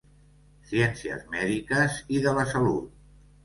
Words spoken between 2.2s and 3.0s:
de la Salut.